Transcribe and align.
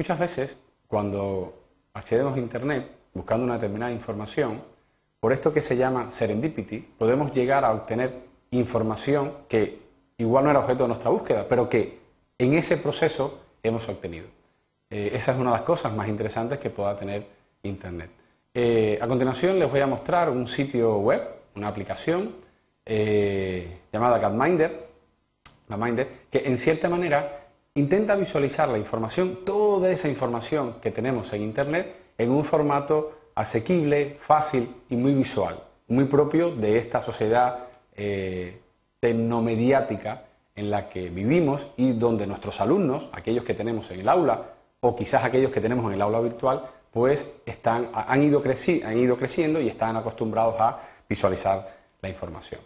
Muchas 0.00 0.18
veces, 0.18 0.56
cuando 0.88 1.52
accedemos 1.92 2.34
a 2.34 2.38
Internet 2.38 2.90
buscando 3.12 3.44
una 3.44 3.56
determinada 3.56 3.92
información, 3.92 4.62
por 5.20 5.30
esto 5.30 5.52
que 5.52 5.60
se 5.60 5.76
llama 5.76 6.10
serendipity, 6.10 6.78
podemos 6.78 7.32
llegar 7.32 7.66
a 7.66 7.72
obtener 7.74 8.10
información 8.50 9.30
que 9.46 9.78
igual 10.16 10.44
no 10.44 10.50
era 10.52 10.60
objeto 10.60 10.84
de 10.84 10.88
nuestra 10.88 11.10
búsqueda, 11.10 11.44
pero 11.46 11.68
que 11.68 11.98
en 12.38 12.54
ese 12.54 12.78
proceso 12.78 13.40
hemos 13.62 13.90
obtenido. 13.90 14.24
Eh, 14.88 15.10
esa 15.12 15.32
es 15.32 15.38
una 15.38 15.50
de 15.50 15.56
las 15.58 15.66
cosas 15.66 15.92
más 15.92 16.08
interesantes 16.08 16.58
que 16.58 16.70
pueda 16.70 16.96
tener 16.96 17.26
Internet. 17.62 18.08
Eh, 18.54 18.98
a 19.02 19.06
continuación 19.06 19.58
les 19.58 19.70
voy 19.70 19.80
a 19.80 19.86
mostrar 19.86 20.30
un 20.30 20.46
sitio 20.46 20.96
web, 20.96 21.28
una 21.56 21.68
aplicación 21.68 22.36
eh, 22.86 23.80
llamada 23.92 24.18
CatMinder, 24.18 24.88
que 26.30 26.38
en 26.46 26.56
cierta 26.56 26.88
manera 26.88 27.39
intenta 27.74 28.16
visualizar 28.16 28.68
la 28.68 28.78
información, 28.78 29.44
toda 29.44 29.90
esa 29.90 30.08
información 30.08 30.76
que 30.80 30.90
tenemos 30.90 31.32
en 31.32 31.42
Internet, 31.42 31.94
en 32.18 32.30
un 32.30 32.44
formato 32.44 33.12
asequible, 33.34 34.16
fácil 34.20 34.74
y 34.88 34.96
muy 34.96 35.14
visual, 35.14 35.62
muy 35.88 36.04
propio 36.04 36.50
de 36.50 36.78
esta 36.78 37.02
sociedad 37.02 37.66
eh, 37.96 38.60
tecnomediática 38.98 40.24
en 40.54 40.70
la 40.70 40.88
que 40.88 41.08
vivimos 41.08 41.68
y 41.76 41.92
donde 41.92 42.26
nuestros 42.26 42.60
alumnos, 42.60 43.08
aquellos 43.12 43.44
que 43.44 43.54
tenemos 43.54 43.90
en 43.90 44.00
el 44.00 44.08
aula 44.08 44.42
o 44.80 44.96
quizás 44.96 45.24
aquellos 45.24 45.50
que 45.50 45.60
tenemos 45.60 45.86
en 45.86 45.92
el 45.92 46.02
aula 46.02 46.20
virtual, 46.20 46.68
pues 46.90 47.26
están, 47.46 47.88
han, 47.94 48.22
ido 48.22 48.42
creciendo 48.42 49.60
y 49.60 49.68
están 49.68 49.96
acostumbrados 49.96 50.56
a 50.58 50.78
visualizar 51.08 51.76
la 52.02 52.08
información. 52.08 52.60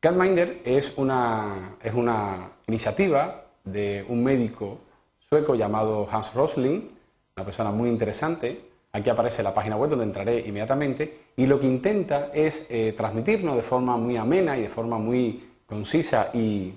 CatMinder 0.00 0.62
es 0.64 0.96
una, 0.96 1.76
es 1.82 1.92
una 1.92 2.52
iniciativa 2.66 3.49
de 3.72 4.04
un 4.08 4.22
médico 4.22 4.78
sueco 5.18 5.54
llamado 5.54 6.08
Hans 6.10 6.34
Rosling, 6.34 6.88
una 7.36 7.44
persona 7.44 7.70
muy 7.70 7.88
interesante. 7.88 8.68
Aquí 8.92 9.08
aparece 9.08 9.42
la 9.42 9.54
página 9.54 9.76
web 9.76 9.90
donde 9.90 10.04
entraré 10.04 10.40
inmediatamente 10.40 11.30
y 11.36 11.46
lo 11.46 11.60
que 11.60 11.66
intenta 11.66 12.30
es 12.34 12.66
eh, 12.68 12.94
transmitirnos 12.96 13.54
de 13.56 13.62
forma 13.62 13.96
muy 13.96 14.16
amena 14.16 14.56
y 14.58 14.62
de 14.62 14.68
forma 14.68 14.98
muy 14.98 15.48
concisa 15.66 16.30
y, 16.34 16.74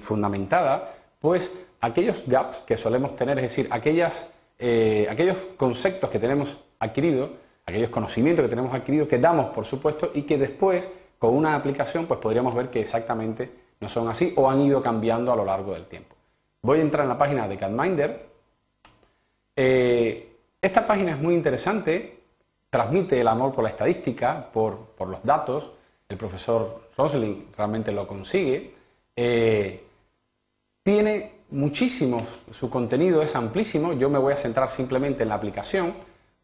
fundamentada, 0.00 0.92
pues 1.20 1.52
aquellos 1.80 2.24
gaps 2.26 2.58
que 2.66 2.76
solemos 2.76 3.14
tener, 3.14 3.38
es 3.38 3.44
decir, 3.44 3.68
aquellas, 3.70 4.32
eh, 4.58 5.06
aquellos 5.08 5.36
conceptos 5.56 6.10
que 6.10 6.18
tenemos 6.18 6.56
adquiridos, 6.80 7.30
aquellos 7.64 7.90
conocimientos 7.90 8.42
que 8.42 8.48
tenemos 8.48 8.74
adquiridos, 8.74 9.06
que 9.06 9.18
damos 9.18 9.54
por 9.54 9.64
supuesto 9.64 10.10
y 10.14 10.22
que 10.22 10.36
después 10.36 10.88
con 11.20 11.36
una 11.36 11.54
aplicación 11.54 12.06
pues 12.06 12.18
podríamos 12.18 12.52
ver 12.56 12.70
que 12.70 12.80
exactamente 12.80 13.61
no 13.82 13.88
son 13.88 14.08
así 14.08 14.32
o 14.36 14.48
han 14.48 14.60
ido 14.60 14.80
cambiando 14.80 15.32
a 15.32 15.36
lo 15.36 15.44
largo 15.44 15.74
del 15.74 15.86
tiempo. 15.86 16.14
Voy 16.62 16.78
a 16.78 16.82
entrar 16.82 17.02
en 17.02 17.08
la 17.08 17.18
página 17.18 17.48
de 17.48 17.58
CatMinder. 17.58 18.26
Eh, 19.56 20.36
esta 20.62 20.86
página 20.86 21.10
es 21.10 21.18
muy 21.18 21.34
interesante, 21.34 22.20
transmite 22.70 23.20
el 23.20 23.26
amor 23.26 23.52
por 23.52 23.64
la 23.64 23.70
estadística, 23.70 24.48
por, 24.52 24.94
los 25.00 25.24
datos. 25.24 25.72
El 26.08 26.16
profesor 26.16 26.90
Rosling 26.96 27.48
realmente 27.56 27.90
lo 27.90 28.06
consigue. 28.06 28.72
Eh, 29.16 29.84
tiene 30.84 31.32
muchísimo, 31.50 32.24
su 32.52 32.70
contenido 32.70 33.20
es 33.20 33.34
amplísimo. 33.34 33.94
Yo 33.94 34.08
me 34.08 34.20
voy 34.20 34.32
a 34.32 34.36
centrar 34.36 34.70
simplemente 34.70 35.24
en 35.24 35.28
la 35.28 35.34
aplicación, 35.34 35.92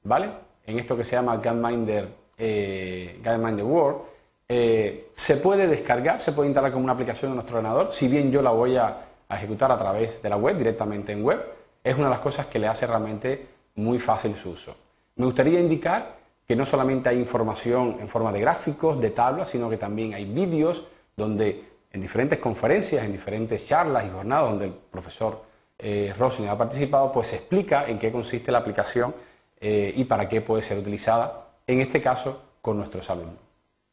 ¿vale? 0.03 0.29
En 0.67 0.81
esto 0.81 0.97
que 0.97 1.05
se 1.05 1.15
llama 1.15 1.41
CatMinder, 1.41 2.09
eh, 2.37 3.21
World 3.63 4.18
eh, 4.49 5.11
se 5.15 5.37
puede 5.37 5.67
descargar, 5.67 6.21
se 6.21 6.33
puede 6.33 6.49
instalar 6.49 6.73
como 6.73 6.85
una 6.85 6.95
aplicación 6.95 7.33
en 7.33 7.37
nuestro 7.37 7.59
ordenador, 7.59 7.93
si 7.93 8.09
bien 8.09 8.33
yo 8.33 8.41
la 8.41 8.51
voy 8.51 8.77
a, 8.77 9.05
ejecutar 9.31 9.71
a 9.71 9.77
través 9.77 10.23
de 10.23 10.29
la 10.31 10.39
web, 10.39 10.57
directamente 10.57 11.13
en 11.13 11.23
web, 11.23 11.39
es 11.85 11.95
una 11.95 12.05
de 12.05 12.11
las 12.11 12.21
cosas 12.21 12.47
que 12.47 12.59
le 12.59 12.67
hace 12.67 12.87
realmente 12.87 13.47
muy 13.75 13.99
fácil 13.99 14.35
su 14.35 14.53
uso. 14.53 14.75
Me 15.17 15.27
gustaría 15.27 15.61
indicar 15.61 16.17
que 16.47 16.57
no 16.57 16.65
solamente 16.65 17.11
hay 17.11 17.19
información 17.19 17.99
en 18.01 18.09
forma 18.09 18.33
de 18.33 18.41
gráficos, 18.41 18.99
de 18.99 19.11
tablas, 19.11 19.51
sino 19.51 19.69
que 19.69 19.77
también 19.77 20.15
hay 20.15 20.25
vídeos 20.25 20.87
donde 21.15 21.63
en 21.93 22.01
diferentes 22.01 22.39
conferencias, 22.39 23.05
en 23.05 23.13
diferentes 23.13 23.67
charlas 23.67 24.07
y 24.07 24.11
jornadas 24.11 24.49
donde 24.49 24.65
el 24.65 24.73
profesor 24.73 25.43
eh, 25.79 26.15
ha 26.49 26.59
participado, 26.59 27.13
pues 27.13 27.29
se 27.29 27.37
explica 27.37 27.87
en 27.87 27.99
qué 27.99 28.11
consiste 28.11 28.51
la 28.51 28.59
aplicación 28.59 29.15
eh, 29.61 29.93
y 29.95 30.05
para 30.05 30.27
qué 30.27 30.41
puede 30.41 30.63
ser 30.63 30.79
utilizada, 30.79 31.49
en 31.67 31.81
este 31.81 32.01
caso, 32.01 32.43
con 32.63 32.79
nuestros 32.79 33.11
alumnos. 33.11 33.48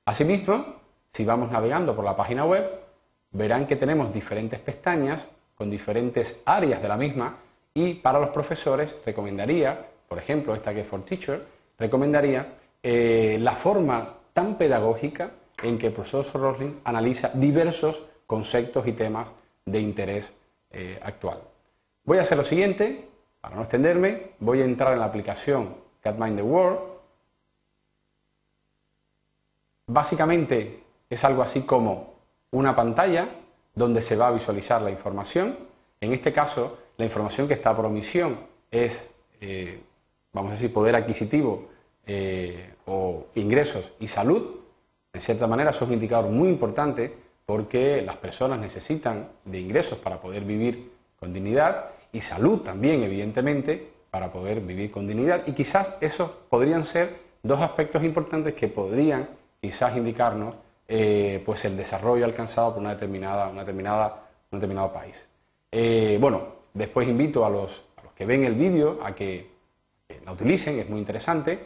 Asimismo, 0.06 0.76
si 1.10 1.26
vamos 1.26 1.52
navegando 1.52 1.96
por 1.96 2.06
la 2.06 2.16
página 2.16 2.46
web, 2.46 2.70
verán 3.32 3.66
que 3.66 3.76
tenemos 3.76 4.14
diferentes 4.14 4.60
pestañas 4.60 5.28
con 5.56 5.70
diferentes 5.70 6.42
áreas 6.46 6.80
de 6.82 6.88
la 6.88 6.96
misma 6.96 7.38
y 7.74 7.96
para 7.96 8.20
los 8.20 8.30
profesores 8.30 8.96
recomendaría, 9.04 9.88
por 10.08 10.20
ejemplo, 10.20 10.54
esta 10.54 10.74
que 10.74 10.82
es 10.82 10.88
for 10.88 11.04
Teacher, 11.04 11.44
recomendaría 11.80 12.54
eh, 12.84 13.38
la 13.42 13.54
forma 13.54 14.14
tan 14.32 14.58
pedagógica 14.58 15.32
en 15.64 15.80
que 15.80 15.88
el 15.88 15.94
profesor 15.94 16.40
Rosling 16.40 16.82
analiza 16.84 17.32
diversos 17.34 18.04
conceptos 18.28 18.88
y 18.88 18.92
temas 18.92 19.28
de 19.66 19.80
interés 19.80 20.32
eh, 20.72 21.00
actual. 21.02 21.40
Voy 22.04 22.20
a 22.20 22.22
hacer 22.22 22.38
lo 22.38 22.44
siguiente, 22.44 23.10
para 23.42 23.56
no 23.56 23.64
extenderme, 23.64 24.34
voy 24.40 24.62
a 24.62 24.66
entrar 24.66 24.94
en 24.94 25.00
la 25.00 25.06
aplicación 25.06 25.76
CatMind 26.02 26.36
the 26.36 26.44
World 26.44 26.95
Básicamente 29.88 30.84
es 31.10 31.24
algo 31.24 31.44
así 31.44 31.62
como 31.62 32.16
una 32.52 32.76
pantalla 32.76 33.30
donde 33.76 34.02
se 34.02 34.16
va 34.16 34.28
a 34.28 34.32
visualizar 34.32 34.82
la 34.82 34.90
información. 34.90 35.58
En 36.02 36.14
este 36.14 36.34
caso, 36.34 36.78
la 36.98 37.06
información 37.06 37.48
que 37.48 37.54
está 37.54 37.76
por 37.76 37.86
omisión 37.86 38.38
es, 38.72 39.10
eh, 39.42 39.80
vamos 40.34 40.52
a 40.52 40.56
decir, 40.56 40.74
poder 40.74 40.96
adquisitivo 40.96 41.70
eh, 42.06 42.74
o 42.86 43.28
ingresos 43.36 43.92
y 44.00 44.08
salud. 44.08 44.62
En 45.14 45.22
cierta 45.22 45.48
manera, 45.48 45.70
eso 45.70 45.84
es 45.84 45.90
un 45.90 45.94
indicador 45.94 46.32
muy 46.32 46.50
importante 46.50 47.14
porque 47.46 48.02
las 48.02 48.18
personas 48.18 48.60
necesitan 48.60 49.30
de 49.44 49.60
ingresos 49.60 50.00
para 50.00 50.20
poder 50.20 50.44
vivir 50.44 50.92
con 51.20 51.32
dignidad 51.32 51.92
y 52.12 52.22
salud 52.22 52.62
también, 52.62 53.04
evidentemente, 53.04 53.88
para 54.10 54.32
poder 54.32 54.62
vivir 54.62 54.90
con 54.90 55.08
dignidad. 55.08 55.44
Y 55.46 55.52
quizás 55.52 55.94
esos 56.02 56.32
podrían 56.50 56.86
ser 56.86 57.18
dos 57.44 57.62
aspectos 57.62 58.04
importantes 58.04 58.54
que 58.56 58.68
podrían 58.68 59.28
quizás 59.66 59.98
indicarnos 59.98 60.54
eh, 60.88 61.42
pues 61.44 61.66
el 61.66 61.76
desarrollo 61.76 62.24
alcanzado 62.26 62.74
por 62.74 62.82
una 62.82 62.92
determinada, 62.92 63.48
una 63.48 63.62
determinada, 63.62 64.28
un 64.52 64.60
determinado 64.60 64.94
país. 64.94 65.28
Eh, 65.72 66.20
bueno, 66.22 66.44
después 66.72 67.08
invito 67.08 67.44
a 67.44 67.50
los, 67.50 67.84
que 68.16 68.28
ven 68.28 68.46
el 68.46 68.54
vídeo 68.54 69.00
a 69.04 69.16
que, 69.16 69.56
la 70.24 70.34
utilicen, 70.34 70.78
es 70.78 70.88
muy 70.88 71.00
interesante. 71.00 71.60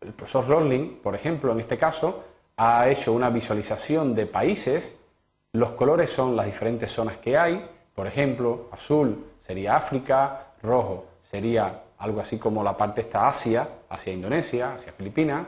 El 0.00 0.12
profesor 0.12 0.46
Rowling, 0.46 1.00
por 1.02 1.16
ejemplo, 1.16 1.50
en 1.50 1.58
este 1.58 1.76
caso, 1.76 2.24
ha 2.56 2.88
hecho 2.88 3.12
una 3.12 3.30
visualización 3.30 4.14
de 4.14 4.26
países. 4.26 4.96
Los 5.52 5.72
colores 5.72 6.10
son 6.10 6.36
las 6.36 6.46
diferentes 6.46 6.92
zonas 6.92 7.16
que 7.16 7.36
hay. 7.36 7.68
Por 7.92 8.06
ejemplo, 8.06 8.68
azul 8.70 9.26
sería 9.40 9.76
África, 9.76 10.52
rojo 10.62 11.06
sería 11.20 11.82
algo 11.98 12.20
así 12.20 12.38
como 12.38 12.62
la 12.62 12.76
parte 12.76 13.00
esta 13.00 13.26
Asia, 13.26 13.68
hacia 13.88 14.12
Indonesia, 14.12 14.74
hacia 14.74 14.92
Filipinas, 14.92 15.46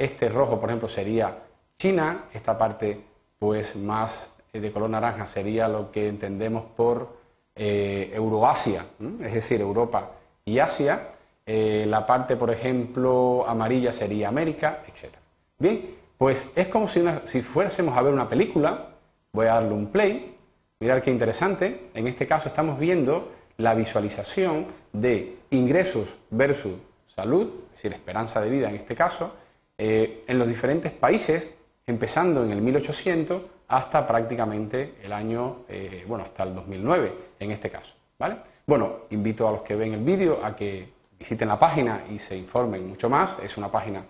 este 0.00 0.28
rojo, 0.28 0.58
por 0.58 0.68
ejemplo, 0.68 0.88
sería 0.88 1.44
China, 1.78 2.24
esta 2.34 2.58
parte 2.58 3.00
pues 3.38 3.76
más 3.76 4.32
eh, 4.52 4.58
de 4.58 4.72
color 4.72 4.90
naranja 4.90 5.26
sería 5.26 5.68
lo 5.68 5.92
que 5.92 6.08
entendemos 6.08 6.64
por 6.76 7.16
eh, 7.54 8.10
Euroasia, 8.12 8.84
es 9.20 9.32
decir, 9.32 9.60
Europa 9.60 10.10
y 10.44 10.58
Asia. 10.58 11.10
Eh, 11.46 11.84
la 11.88 12.04
parte, 12.04 12.36
por 12.36 12.50
ejemplo, 12.50 13.44
amarilla 13.46 13.92
sería 13.92 14.28
América, 14.28 14.82
etc. 14.88 15.14
Bien, 15.58 15.94
pues 16.18 16.50
es 16.56 16.66
como 16.66 16.88
si, 16.88 17.04
si 17.24 17.40
fuésemos 17.40 17.96
a 17.96 18.02
ver 18.02 18.12
una 18.12 18.28
película, 18.28 18.88
voy 19.32 19.46
a 19.46 19.54
darle 19.54 19.72
un 19.72 19.86
play, 19.86 20.36
mirar 20.80 21.00
qué 21.00 21.12
interesante, 21.12 21.90
en 21.94 22.08
este 22.08 22.26
caso 22.26 22.48
estamos 22.48 22.76
viendo 22.76 23.32
la 23.56 23.74
visualización 23.74 24.66
de 24.92 25.38
ingresos 25.50 26.18
versus 26.30 26.72
salud, 27.14 27.52
es 27.66 27.82
decir, 27.82 27.92
esperanza 27.92 28.40
de 28.40 28.50
vida 28.50 28.68
en 28.68 28.76
este 28.76 28.96
caso, 28.96 29.32
eh, 29.82 30.24
en 30.26 30.38
los 30.38 30.46
diferentes 30.46 30.92
países, 30.92 31.48
empezando 31.86 32.44
en 32.44 32.50
el 32.50 32.60
1800 32.60 33.40
hasta 33.68 34.06
prácticamente 34.06 34.96
el 35.02 35.10
año, 35.10 35.60
eh, 35.70 36.04
bueno, 36.06 36.24
hasta 36.24 36.42
el 36.42 36.54
2009 36.54 37.12
en 37.40 37.50
este 37.50 37.70
caso. 37.70 37.94
¿vale? 38.18 38.36
Bueno, 38.66 39.06
invito 39.08 39.48
a 39.48 39.52
los 39.52 39.62
que 39.62 39.76
ven 39.76 39.94
el 39.94 40.04
vídeo 40.04 40.44
a 40.44 40.54
que 40.54 40.86
visiten 41.18 41.48
la 41.48 41.58
página 41.58 42.02
y 42.12 42.18
se 42.18 42.36
informen 42.36 42.86
mucho 42.86 43.08
más. 43.08 43.38
Es 43.42 43.56
una 43.56 43.70
página 43.70 44.04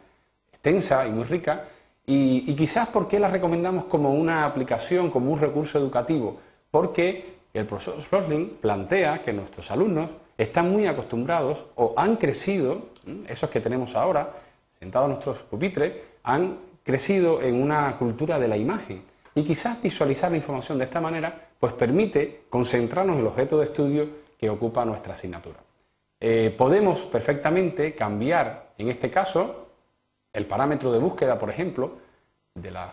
extensa 0.53 1.07
y 1.07 1.11
muy 1.11 1.23
rica. 1.23 1.67
Y, 2.05 2.53
quizás, 2.57 2.89
¿por 2.89 3.07
qué 3.07 3.21
la 3.21 3.29
recomendamos 3.29 3.85
como 3.85 4.13
una 4.13 4.47
aplicación, 4.47 5.09
como 5.09 5.31
un 5.31 5.39
recurso 5.39 5.79
educativo? 5.79 6.41
Porque 6.69 7.37
el 7.55 7.65
profesor 7.67 8.03
Rosling 8.11 8.57
plantea 8.61 9.23
que 9.23 9.33
nuestros 9.33 9.71
alumnos 9.71 10.11
están 10.37 10.69
muy 10.69 10.87
acostumbrados 10.87 11.67
o 11.77 11.95
han 11.97 12.17
crecido, 12.17 12.89
esos 13.29 13.51
que 13.51 13.61
tenemos 13.61 13.95
ahora, 13.95 14.33
sentados 14.81 15.07
en 15.07 15.11
nuestros 15.11 15.39
pupitres, 15.43 15.93
han 16.23 16.59
crecido 16.83 17.43
en 17.43 17.63
una 17.63 17.97
cultura 17.99 18.39
de 18.39 18.49
la 18.49 18.57
imagen. 18.57 19.05
Y 19.35 19.45
quizás 19.45 19.81
visualizar 19.81 20.31
la 20.31 20.39
información 20.39 20.79
de 20.79 20.85
esta 20.85 21.01
manera 21.01 21.49
pues 21.59 21.75
permite 21.75 22.45
concentrarnos 22.49 23.17
en 23.17 23.21
el 23.21 23.27
objeto 23.27 23.59
de 23.59 23.67
estudio 23.67 24.09
que 24.39 24.49
ocupa 24.49 24.85
nuestra 24.87 25.13
asignatura. 25.13 25.59
Eh, 26.19 26.55
podemos 26.57 27.01
perfectamente 27.01 27.95
cambiar, 27.95 28.73
en 28.79 28.89
este 28.89 29.11
caso, 29.11 29.69
el 30.33 30.47
parámetro 30.47 30.91
de 30.91 30.99
búsqueda, 30.99 31.39
por 31.39 31.51
ejemplo, 31.51 31.99
de 32.55 32.71
las, 32.71 32.93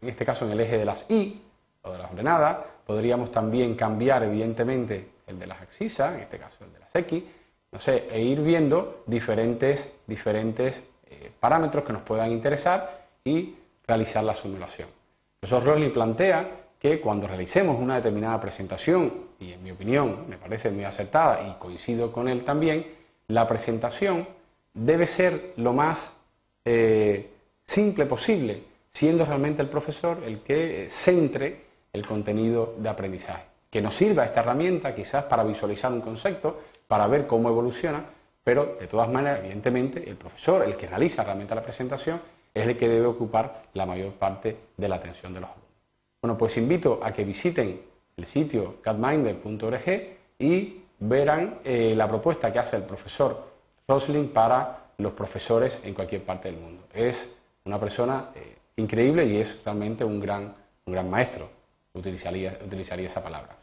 en 0.00 0.08
este 0.08 0.24
caso 0.24 0.44
en 0.44 0.52
el 0.52 0.60
eje 0.60 0.78
de 0.78 0.84
las 0.84 1.10
Y 1.10 1.42
o 1.82 1.90
de 1.90 1.98
las 1.98 2.12
ordenadas. 2.12 2.58
Podríamos 2.86 3.32
también 3.32 3.74
cambiar, 3.74 4.22
evidentemente, 4.22 5.10
el 5.26 5.38
de 5.38 5.46
las 5.48 5.60
axisas, 5.60 6.14
en 6.14 6.20
este 6.20 6.38
caso 6.38 6.64
el 6.64 6.72
de 6.72 6.78
las 6.78 6.94
X, 6.94 7.24
no 7.72 7.80
sé, 7.80 8.08
e 8.10 8.20
ir 8.20 8.40
viendo 8.40 9.02
diferentes, 9.06 9.94
diferentes 10.06 10.84
eh, 11.20 11.30
parámetros 11.38 11.84
que 11.84 11.92
nos 11.92 12.02
puedan 12.02 12.30
interesar 12.30 13.06
y 13.24 13.54
realizar 13.86 14.24
la 14.24 14.34
simulación. 14.34 14.88
El 14.88 15.48
profesor 15.48 15.64
Rosling 15.64 15.92
plantea 15.92 16.50
que 16.78 17.00
cuando 17.00 17.26
realicemos 17.26 17.78
una 17.78 17.96
determinada 17.96 18.40
presentación, 18.40 19.12
y 19.38 19.52
en 19.52 19.62
mi 19.62 19.70
opinión 19.70 20.24
me 20.28 20.36
parece 20.36 20.70
muy 20.70 20.84
acertada 20.84 21.46
y 21.48 21.52
coincido 21.60 22.10
con 22.10 22.28
él 22.28 22.44
también, 22.44 22.86
la 23.28 23.46
presentación 23.46 24.26
debe 24.74 25.06
ser 25.06 25.52
lo 25.56 25.72
más 25.72 26.12
eh, 26.64 27.30
simple 27.64 28.06
posible, 28.06 28.62
siendo 28.88 29.24
realmente 29.24 29.62
el 29.62 29.68
profesor 29.68 30.22
el 30.26 30.40
que 30.40 30.88
centre 30.90 31.60
el 31.92 32.06
contenido 32.06 32.74
de 32.78 32.88
aprendizaje. 32.88 33.44
Que 33.70 33.80
nos 33.80 33.94
sirva 33.94 34.24
esta 34.24 34.40
herramienta 34.40 34.94
quizás 34.94 35.24
para 35.24 35.44
visualizar 35.44 35.92
un 35.92 36.00
concepto, 36.00 36.62
para 36.86 37.06
ver 37.06 37.26
cómo 37.26 37.48
evoluciona, 37.48 38.04
pero 38.44 38.76
de 38.80 38.86
todas 38.86 39.08
maneras, 39.08 39.40
evidentemente, 39.40 40.08
el 40.08 40.16
profesor, 40.16 40.64
el 40.64 40.76
que 40.76 40.86
realiza 40.86 41.22
realmente 41.22 41.54
la 41.54 41.62
presentación, 41.62 42.20
es 42.54 42.66
el 42.66 42.76
que 42.76 42.88
debe 42.88 43.06
ocupar 43.06 43.62
la 43.74 43.86
mayor 43.86 44.12
parte 44.12 44.56
de 44.76 44.88
la 44.88 44.96
atención 44.96 45.32
de 45.32 45.40
los 45.40 45.50
alumnos. 45.50 45.70
Bueno, 46.20 46.38
pues 46.38 46.56
invito 46.56 47.00
a 47.02 47.12
que 47.12 47.24
visiten 47.24 47.80
el 48.16 48.26
sitio 48.26 48.76
catminder.org 48.82 50.18
y 50.38 50.82
verán 50.98 51.58
eh, 51.64 51.94
la 51.96 52.08
propuesta 52.08 52.52
que 52.52 52.58
hace 52.58 52.76
el 52.76 52.84
profesor 52.84 53.52
Rosling 53.88 54.28
para 54.28 54.78
los 54.98 55.12
profesores 55.12 55.80
en 55.84 55.94
cualquier 55.94 56.22
parte 56.22 56.50
del 56.50 56.60
mundo. 56.60 56.84
Es 56.92 57.36
una 57.64 57.78
persona 57.80 58.30
eh, 58.34 58.56
increíble 58.76 59.24
y 59.26 59.38
es 59.38 59.58
realmente 59.64 60.04
un 60.04 60.20
gran, 60.20 60.54
un 60.84 60.92
gran 60.92 61.10
maestro, 61.10 61.48
utilizaría, 61.94 62.58
utilizaría 62.64 63.08
esa 63.08 63.22
palabra. 63.22 63.56